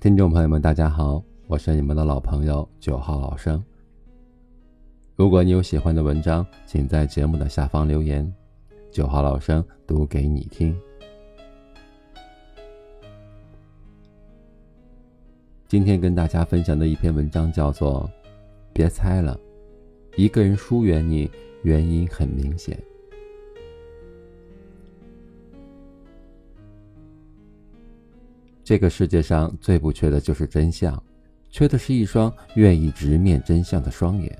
[0.00, 3.60] 听众朋友们，大家好，我是你们的老朋友九号老生。
[5.16, 8.32] 如果你有喜欢的文章，请在节目的下方留言，
[8.92, 10.72] 九号老生读给你听。
[15.66, 18.08] 今天跟大家分享的一篇文章叫做
[18.72, 19.36] 《别猜了，
[20.14, 21.28] 一个人疏远你，
[21.64, 22.76] 原因很明显》。
[28.68, 31.02] 这个世界上最不缺的就是真相，
[31.48, 34.38] 缺的是一双愿意直面真相的双眼。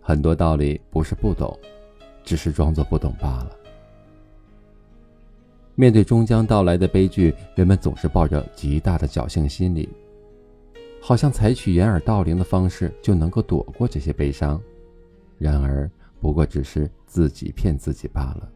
[0.00, 1.54] 很多道理不是不懂，
[2.24, 3.50] 只是装作不懂罢了。
[5.74, 9.90] 面对终将到来的悲剧，人们总是抱着极大的侥幸心理，
[10.98, 14.58] 好像采取掩耳盗铃的方式就能够躲过这些悲伤。
[15.36, 15.86] 然而，
[16.18, 18.50] 不过只是自己骗自己罢了。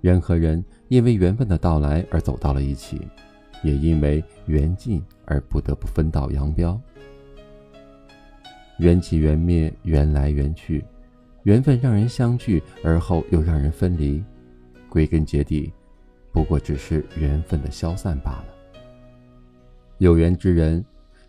[0.00, 3.00] 人和人因为缘分的到来而走到了一起，
[3.62, 6.80] 也因为缘尽而不得不分道扬镳。
[8.78, 10.84] 缘起缘灭，缘来缘去，
[11.44, 14.22] 缘分让人相聚，而后又让人分离。
[14.88, 15.72] 归根结底，
[16.30, 18.46] 不过只是缘分的消散罢了。
[19.98, 20.84] 有缘之人，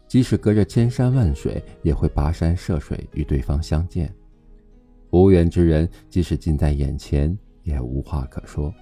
[0.07, 4.07] 即使隔着千山万水，也会跋山涉水与对方相见；
[5.11, 7.37] 无缘之人，即使近在眼前。
[7.67, 8.73] 也无话可说。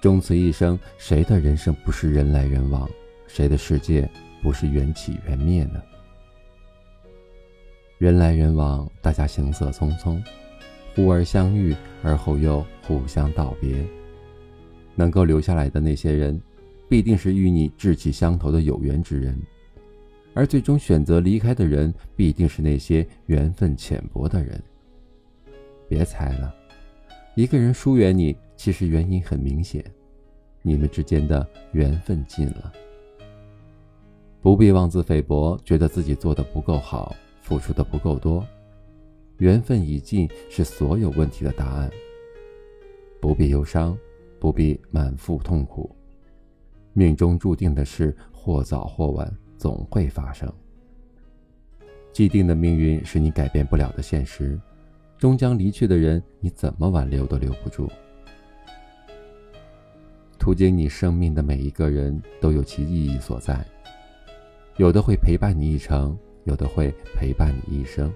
[0.00, 2.90] 终此一生，谁的人生不是人来人往？
[3.28, 4.10] 谁的世界
[4.42, 5.80] 不是缘起缘灭呢？
[7.98, 10.20] 人来人往，大家行色匆匆，
[10.96, 13.86] 忽而相遇，而后又互相道别。
[14.96, 16.38] 能够留下来的那些人，
[16.88, 19.34] 必定是与你志气相投的有缘之人；
[20.34, 24.60] 而最终选择离开的人，必定是那些缘分浅薄的人。
[25.88, 26.52] 别猜了。
[27.34, 29.82] 一个人疏远你，其实原因很明显，
[30.60, 32.70] 你们之间的缘分尽了。
[34.42, 38.46] 不必妄自菲薄，觉得自己做的不够好，付出的不够多。
[39.38, 41.90] 缘分已尽，是所有问题的答案。
[43.18, 43.96] 不必忧伤，
[44.38, 45.90] 不必满腹痛苦。
[46.92, 50.52] 命中注定的事，或早或晚总会发生。
[52.12, 54.60] 既定的命运是你改变不了的现实。
[55.22, 57.88] 终将离去的人，你怎么挽留都留不住。
[60.36, 63.64] 途经你生命的每一个人都有其意义所在，
[64.78, 68.12] 有的会陪伴你一程，有的会陪伴你一生。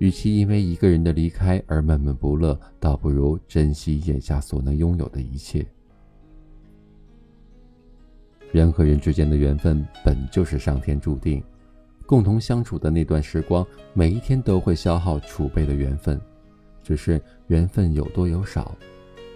[0.00, 5.64] 与其因为一个人的离开而闷闷不乐，倒不如珍惜眼下所能拥有的一切。
[8.52, 11.42] 人和人之间的缘分本就是上天注定。
[12.06, 16.20] 共同相处的那段时光，每一天都会消耗储备的缘分，
[16.82, 18.76] 只是缘分有多有少，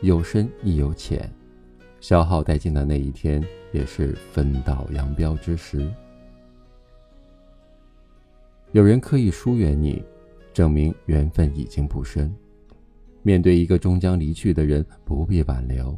[0.02, 1.32] 有深亦有浅，
[2.00, 3.42] 消耗殆尽的那一天，
[3.72, 5.90] 也是分道扬镳之时。
[8.72, 10.04] 有人刻意疏远你，
[10.52, 12.30] 证明缘分已经不深。
[13.22, 15.96] 面对一个终将离去的人，不必挽留；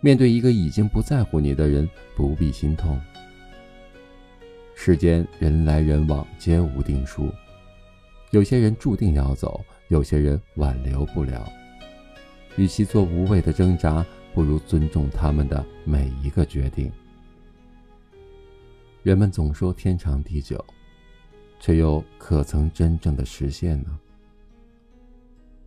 [0.00, 2.98] 面对一个已经不在乎你的人，不必心痛。
[4.74, 7.32] 世间人来人往，皆无定数。
[8.30, 11.48] 有些人注定要走，有些人挽留不了。
[12.56, 16.90] 与其做无谓的挣扎，不如尊重他们的每一个决定。
[19.02, 20.62] 人们总说天长地久，
[21.60, 23.98] 却又可曾真正的实现呢？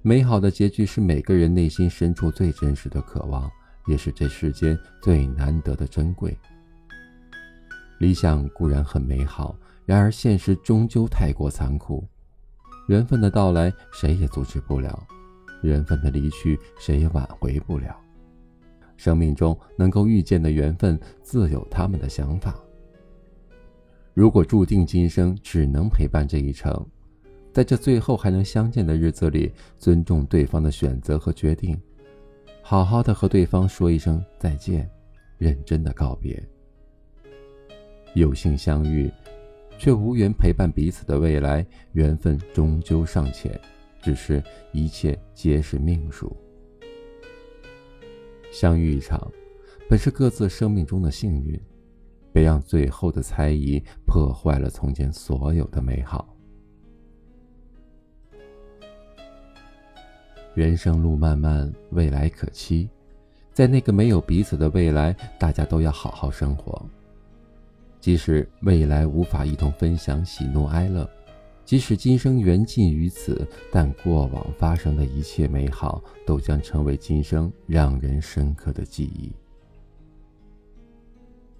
[0.01, 3.50] 美好的结局是每个人内心深处最真实的渴望，
[3.88, 6.38] 也是这世间最难得的珍贵。
[8.00, 12.03] 理想固然很美好，然而现实终究太过残酷。
[12.88, 14.97] 缘分的到来，谁也阻止不了；
[15.62, 17.96] 缘分的离去，谁也挽回不了。
[18.96, 22.56] 生命中能够遇见的缘分，自有他们的想法。
[24.14, 26.84] 如果注定今生只能陪伴这一程，
[27.53, 31.79] 在这最后还能相见的日子里，尊重对方的选择和决定，
[32.64, 34.90] 好好的和对方说一声再见，
[35.38, 36.41] 认真的告别。
[38.17, 39.11] 有幸相遇，
[39.78, 43.59] 却无缘陪伴彼此的未来，缘分终究尚浅，
[44.02, 46.35] 只是一切皆是命数。
[48.52, 49.31] 相遇一场，
[49.87, 51.61] 本是各自生命中的幸运，
[52.34, 56.35] 别让最后的猜疑破坏了从前所有的美好。
[60.55, 62.90] 人生路漫漫，未来可期，
[63.53, 66.84] 在那个没有彼此的未来，大家都要好好生活。
[68.07, 71.05] 即使未来无法一同分享喜怒哀乐，
[71.65, 79.29] 即使今生缘尽于此，但过往发生的一切美好，都将成为今生让人深刻的记忆。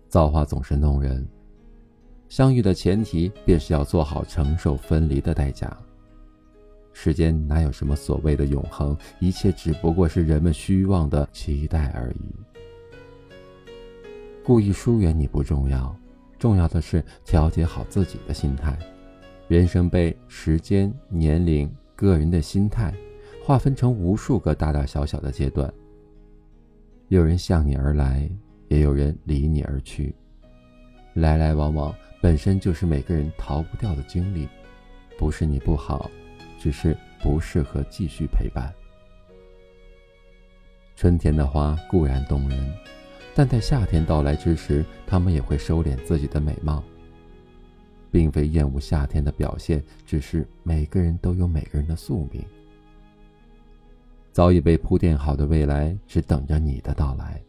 [0.08, 1.28] 造化总是弄人，
[2.30, 5.78] 相遇的前提便是要做好承受分离的代价。
[6.94, 8.98] 世间哪有什么所谓的永恒？
[9.20, 12.22] 一切只不过是人们虚妄的期待而已。
[14.46, 15.94] 故意疏远你不重要，
[16.38, 18.78] 重要的是调节好自己的心态。
[19.48, 22.94] 人生被时间、年龄、个人的心态
[23.44, 25.72] 划分成无数个大大小小的阶段。
[27.08, 28.30] 有人向你而来，
[28.68, 30.14] 也有人离你而去。
[31.14, 34.48] 来来往往本身就是每个人逃不掉的经历，
[35.18, 36.10] 不是你不好。
[36.60, 38.74] 只是不适合继续陪伴。
[40.96, 42.74] 春天的花固然动人，
[43.38, 46.84] 但在夏天到来之时，他们也会收敛自己的美貌。
[48.10, 52.44] 并非厌恶夏天的表现，只是每个人都有每个人的宿命。
[54.32, 57.40] 早已被铺垫好的未来，只等着你的到来。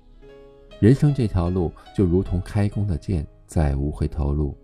[0.79, 4.55] 人生这条路，就如同开弓的箭，再无回头路。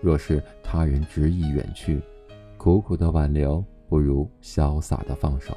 [0.00, 2.00] 若是他人执意远去，
[2.56, 5.56] 苦苦的挽留，不如潇洒的放手。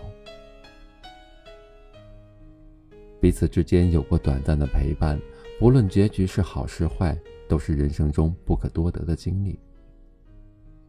[3.25, 5.19] 彼此之间有过短暂的陪伴，
[5.57, 7.18] 不论结局是好是坏，
[7.48, 9.57] 都是人生中不可多得的经历。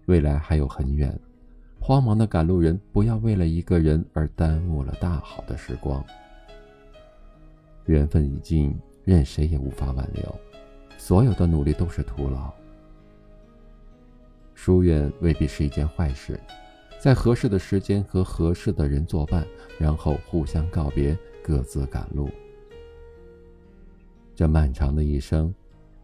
[0.04, 1.18] 未来还有很远，
[1.80, 6.04] 慌忙的赶路人，不要为了一个人而耽误了大好的时光。
[7.86, 10.38] 缘分已尽，任谁也无法挽留，
[10.98, 12.52] 所有的努力都是徒劳。
[14.54, 16.38] 疏远未必是一件坏事，
[17.00, 19.42] 在合适的时间和合适的人作伴，
[19.78, 21.16] 然后互相告别，
[21.46, 22.28] 各自赶路。
[24.34, 25.54] 这漫长的一生，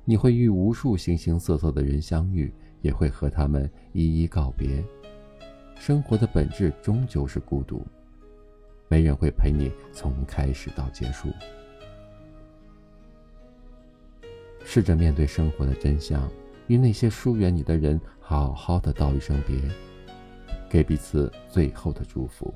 [0.04, 4.84] 你会与无数形形色色的人相遇，也会和他们一一告别。
[5.74, 7.84] 生活的本质终究是孤独，
[8.86, 11.28] 没人会陪你从开始到结束。
[14.64, 16.30] 试着面对生活的真相。
[16.68, 19.60] 与那些疏远你的人好好的道一声别，
[20.70, 22.54] 给彼此最后的祝福，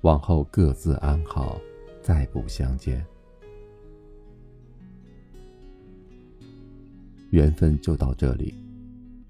[0.00, 1.60] 往后各自安好，
[2.04, 3.02] 再不相见。
[7.30, 8.52] 缘分就到这里，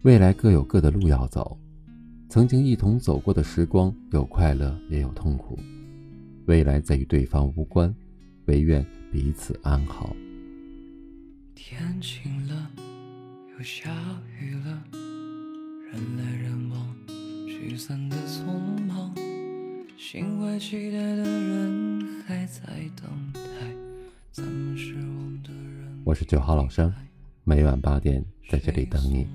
[0.03, 1.56] 未来各有各的路要走，
[2.29, 5.56] 曾经一同走过的时光，有快乐也有痛苦，
[6.47, 7.94] 未来再与对方无关，
[8.47, 10.15] 唯愿彼此安好。
[11.55, 12.73] 天晴了。
[13.56, 13.88] 又下
[14.41, 16.97] 雨了，人来人往，
[17.47, 18.47] 聚散的匆
[18.85, 19.15] 忙，
[19.97, 21.84] 心怀期待的人
[26.05, 26.93] 我是九号老生，
[27.43, 29.26] 每晚八点在这里等你。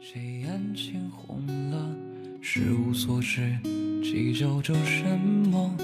[0.00, 1.94] 谁眼睛红了？
[2.40, 3.56] 是无所知，
[4.02, 5.76] 计较着什么？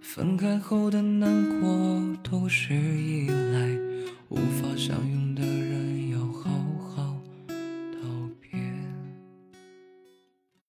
[0.00, 3.78] 分开后的难过都是依赖。